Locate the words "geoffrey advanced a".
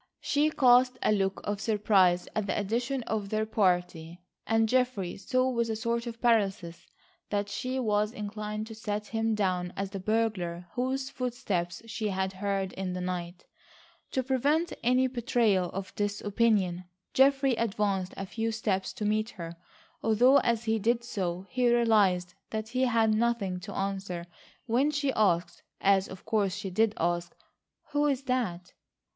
17.13-18.25